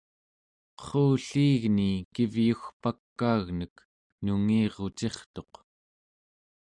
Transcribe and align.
qerrulliigni 0.79 1.91
kivyugpakaagnek 2.13 3.75
nungirucirtuq 4.23 5.53